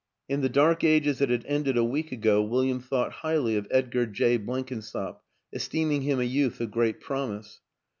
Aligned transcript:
(In 0.27 0.41
the 0.41 0.49
dark 0.49 0.83
ages 0.83 1.19
that 1.19 1.29
had 1.29 1.45
ended 1.45 1.77
a 1.77 1.83
week 1.83 2.11
ago 2.11 2.41
William 2.41 2.79
thought 2.79 3.11
highly 3.11 3.55
of 3.55 3.67
Edgar 3.69 4.07
Jay 4.07 4.35
Blenkinsop, 4.35 5.21
esteeming 5.53 6.01
him 6.01 6.19
a 6.19 6.23
youth 6.23 6.59
of 6.59 6.71
great 6.71 7.01
promise.) 7.01 7.59